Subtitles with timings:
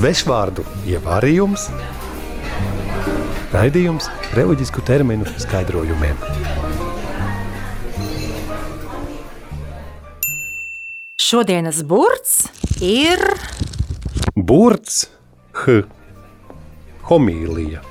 [0.00, 1.66] Svešvārdu ievārījums,
[3.52, 6.16] raidījums reliģisku terminu skaidrojumiem.
[11.20, 12.46] Šodienas burts
[12.80, 13.20] ir
[14.32, 15.02] Burts,
[15.66, 15.82] h,
[17.10, 17.82] homīlija.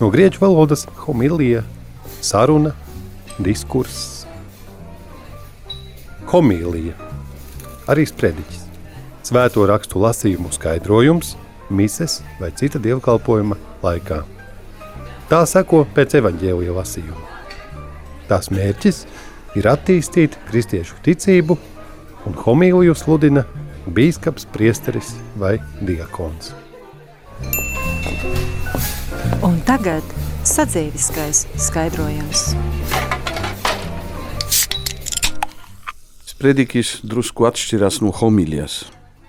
[0.00, 1.66] No grieķu valodas homīlija,
[2.24, 2.72] saruna,
[3.36, 4.24] diskurss.
[6.32, 6.96] Homīlija,
[7.92, 8.67] arī sprediķis.
[9.26, 11.34] Svēto rakstu lasījumu skaidrojums,
[11.70, 14.22] mises vai cita dievkalpojuma laikā.
[15.28, 17.26] Tā seko pēc evaņģēlija lasījuma.
[18.28, 19.02] Tās mērķis
[19.58, 21.58] ir attīstīt kristiešu ticību,
[22.28, 23.44] un homīliju sludina
[23.88, 26.54] bīskaps, priesteris vai diakons.
[29.42, 30.04] un tagad
[30.46, 32.52] sadzīviskais skaidrojums.
[36.28, 38.84] Sprediķis drusku atšķirās no homilijas.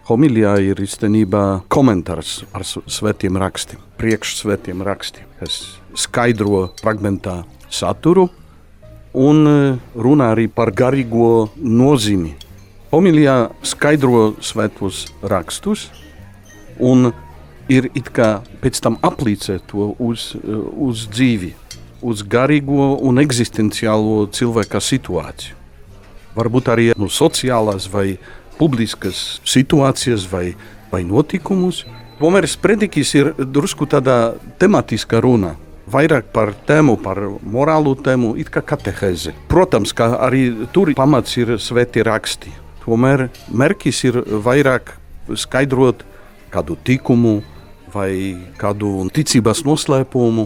[0.09, 5.59] Homilijā ir īstenībā komentārs ar svētiem rakstiem, priekšsvētiem rakstiem, kas
[5.93, 8.23] skaidro fragmentā saturu
[9.13, 12.31] un eh, runā arī par garīgo nozīmi.
[12.89, 15.91] Homilijā skaidro svētos rakstus
[16.81, 17.11] un
[17.69, 20.57] ir it kā pēc tam aplīcē to uz, eh,
[20.89, 21.53] uz dzīvi,
[22.01, 25.59] uz garīgo un eksistenciālo cilvēka situāciju
[26.39, 28.17] varbūt arī nu, sociālās vai
[28.59, 30.53] publiskas situācijas vai,
[30.91, 31.85] vai notikumus.
[32.19, 35.55] Tomēr sprediķis ir drusku tāda tematiska runa.
[35.89, 39.33] Vairāk par tēmu, par morālu tēmu, it kā katehēze.
[39.49, 42.53] Protams, ka arī tur pamats ir svēti raksti.
[42.83, 44.93] Tomēr mērķis ir vairāk
[45.33, 46.03] skaidrot
[46.53, 47.39] kādu tikumu
[47.93, 50.45] vai kādu ticības noslēpumu,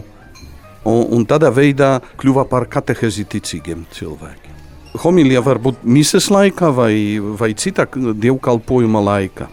[0.84, 4.53] un, un tādā veidā kļuva par katehēzi ticīgiem cilvēkiem.
[5.02, 9.48] Homilija var būt mises laikā vai, vai citā dievkalpojuma laikā.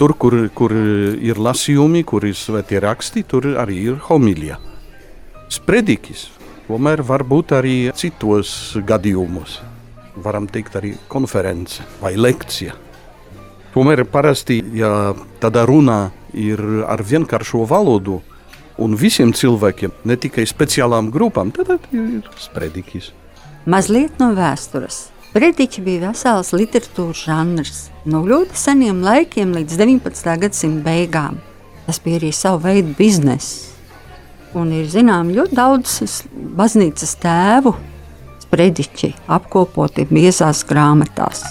[0.00, 4.56] Tur, kur, kur ir lasījumi, kur ir svētie raksti, tur arī ir homilija.
[5.50, 6.24] Sprediķis
[6.66, 9.60] tomēr var būt arī citos gadījumos.
[10.24, 12.74] Varam teikt, arī konference vai lekcija.
[13.74, 15.12] Tomēr parasti, ja
[15.42, 16.00] tāda runa
[16.34, 18.18] ir ar vienkāršo valodu
[18.80, 23.19] un visiem cilvēkiem, ne tikai speciālām grupām, tad ir sprediķis.
[23.70, 24.96] Mazliet no vēstures.
[25.30, 27.76] Prediķi bija vesels literatūras žanrs.
[28.08, 30.30] No ļoti seniem laikiem līdz 19.
[30.42, 31.36] gadsimta beigām.
[31.84, 33.68] Tas bija arī sava veida bizness.
[34.58, 36.24] Un ir zināms ļoti daudz
[36.58, 37.76] baznīcas tēvu
[38.42, 41.44] sprediķi apkopoti biezās grāmatās.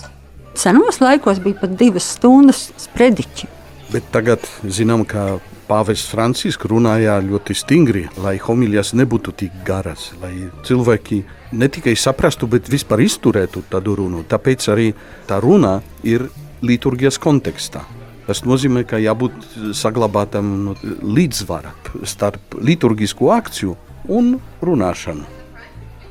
[0.60, 3.48] Senos laikos bija pat divas stundas sprediķi.
[3.94, 5.38] Bet tagad zinām, ka
[5.70, 11.20] Pāvests Francisks runāja ļoti stingri, lai homilijas nebūtu tik garas, lai cilvēki
[11.62, 14.24] ne tikai saprastu, bet vispār izturētu tādu runu.
[14.26, 14.88] Tāpēc arī
[15.30, 16.26] tā runa ir
[16.66, 17.84] liturgijas kontekstā.
[18.26, 19.38] Tas nozīmē, ka jābūt
[19.78, 20.74] saglabātam nu,
[21.06, 23.76] līdzsvaram starp liturgisko akciju
[24.10, 25.26] un runāšanu.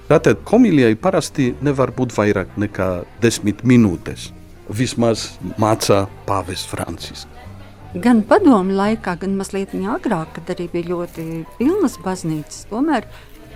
[0.09, 2.89] Tātad homilijai parasti nevar būt vairāk nekā
[3.23, 4.31] desmit minūtes.
[4.71, 7.27] Vismaz mācā Pāvests Francisks.
[7.97, 11.23] Gan padomu laikā, gan mazliet agrāk, kad arī bija ļoti
[11.57, 13.07] pilnas baznīcas, tomēr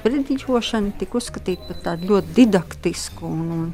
[0.01, 3.67] prediķošana tika uzskatīta par tādu ļoti didaktisku un, un,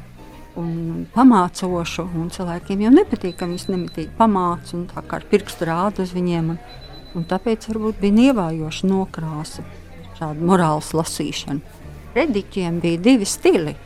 [0.59, 2.09] un pamācošu.
[2.11, 6.11] Un cilvēkiem jau nepatīk, ka viņus nemitīgi pamāca un tā kā ar pirkstu rāda uz
[6.17, 6.51] viņiem.
[6.51, 6.59] Un,
[7.15, 9.63] un tāpēc varbūt bija nievājoša nokrāsa
[10.19, 11.79] šāda morāls lasīšana.
[12.17, 13.79] Prediķiem bija divi stili.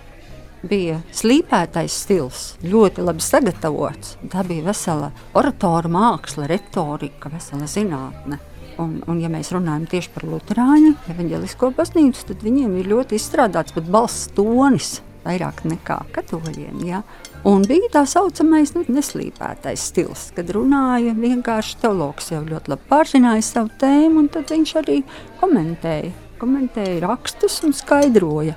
[0.64, 4.14] Bija slīpētais stils, ļoti labi sagatavots.
[4.32, 8.40] Tā bija vesela oratora māksla, retorika, vesela zinātne.
[8.80, 13.76] Un, un, ja mēs runājam tieši par Lutāņu evanģelisko baznīcu, tad viņiem ir ļoti izstrādāts
[13.76, 16.80] pat balss tonis, vairāk nekā katoļiem.
[16.88, 17.04] Ja?
[17.48, 23.44] Un bija tā saucamais nu, neslīpētais stils, kad runāja vienkārši teologs, jau ļoti labi pārzināja
[23.46, 25.02] savu tēmu, un tad viņš arī
[25.44, 28.56] komentēja, komentēja rakstus un skaidroja.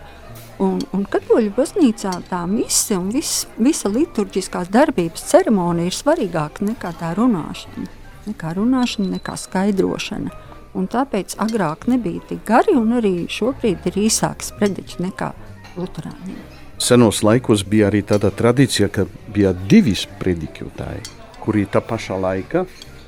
[0.62, 6.92] Un, un katoļu baznīcā tā mise un vis, visa liturģiskās darbības ceremonija ir svarīgāka nekā
[6.96, 7.84] tā runāšana.
[8.26, 10.32] Nekā runāšana, nekā skaidrošana.
[10.76, 15.32] Un tāpēc agrāk nebija tik gari, un arī šobrīd ir īsāks prediķis nekā
[15.76, 16.40] Lutāņiem.
[16.80, 21.04] Senos laikos bija arī tāda tradīcija, ka bija divi sprediķotāji,
[21.40, 22.64] kuri tā pašā laikā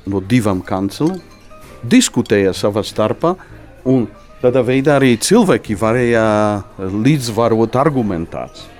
[0.09, 1.21] no divām kancelēm
[1.83, 3.35] diskutēja savā starpā.
[4.39, 6.25] Tādā veidā arī cilvēki varēja
[6.79, 8.77] līdzvarot argumentāciju.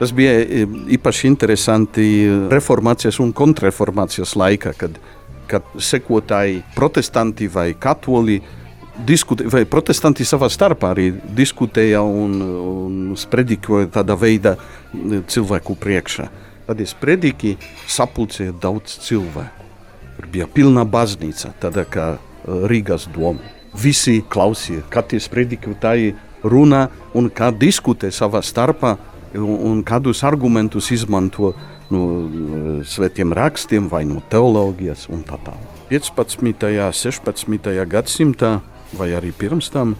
[0.00, 0.64] Tas bija e,
[0.96, 2.06] īpaši interesanti
[2.50, 4.96] reformācijas un kontrreformācijas laikā, kad,
[5.46, 8.40] kad sekotāji, protestanti vai katoļi
[9.06, 14.56] diskutē, vai protestanti savā starpā arī diskutēja un, un spredikoja tādā veidā
[15.28, 16.28] cilvēku priekšā.
[16.66, 17.58] Tad sprediki
[17.90, 19.72] sapulcēja daudz cilvēku.
[20.16, 23.61] Tur bija pilna baznīca, tāda kā Rīgas doma.
[23.72, 26.12] Visi klausīja, katrs predikotāji
[26.44, 26.86] runā
[27.16, 28.96] un kā diskutē savā starpā,
[29.34, 31.54] un, un kādus argumentus izmanto
[31.92, 32.02] no
[32.88, 35.78] svētiem rakstiem vai no teoloģijas un tā tālāk.
[35.88, 36.52] 15.
[36.52, 37.72] un 16.
[37.88, 38.58] gadsimtā,
[38.96, 39.96] vai arī pirms tam,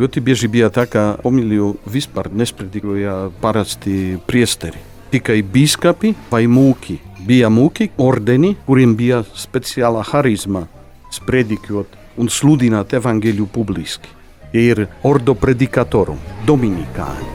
[0.00, 4.80] ļoti bieži bija tā, ka homiliju vispār nespredikoja parasti priesteri.
[5.12, 6.98] Tikai biskupi vai mūki.
[7.28, 10.66] Bija mūki, ordeni, kuriem bija speciāla harizma
[11.12, 14.14] spredikot un sludināt evaņģēļu publiski.
[14.52, 17.34] Tie ir ordo predikatorum, dominikāni.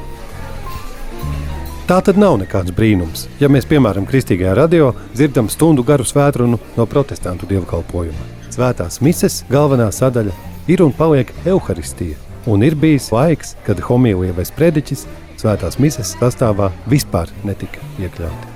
[1.84, 6.86] Tā tad nav nekāds brīnums, ja mēs, piemēram, kristīgajā radio dzirdam stundu garu svētkrunu no
[6.88, 8.30] protestantu dievkalpojuma.
[8.54, 10.32] Svētās mises galvenā sadaļa
[10.72, 12.16] ir un paliek evaharistija.
[12.48, 15.06] Un ir bijis laiks, kad homīlija vai sprediķis
[15.40, 18.52] svētās mises sastāvā vispār netika iekļauti.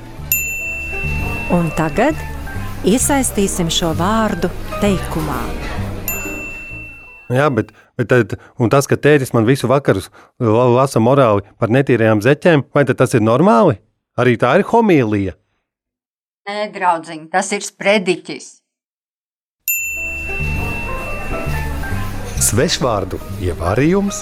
[1.55, 2.15] Un tagad
[2.87, 5.41] iesaistīsim šo vārdu teikumā.
[7.27, 8.37] Jā, bet, bet tad,
[8.71, 9.99] tas, ka tētis man visu vakaru
[10.39, 13.81] lasa morāli par netīrajām zeķēm, vai tas ir normāli?
[14.17, 15.35] Arī tā ir homīlija.
[16.47, 18.47] Nē, draugiņ, tas ir sprediķis.
[22.47, 24.21] Svešvārdu ievārījums,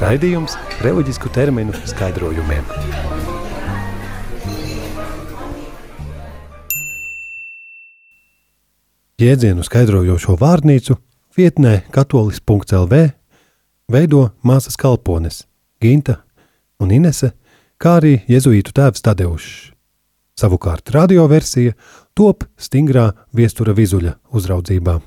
[0.00, 2.64] raidījums reliģisku terminu skaidrojumiem.
[9.20, 10.96] Jēdzienu skaidrojošo vārnīcu
[11.36, 13.02] vietnē katolis.lv
[13.90, 15.44] veido māsas kalpones
[15.80, 16.20] Ginta
[16.80, 17.32] un Inese,
[17.80, 19.70] kā arī jezuītu tēvs Tadeušs.
[20.40, 21.76] Savukārt radioversija
[22.16, 25.00] top stingrā viestura vizuļa uzraudzībā.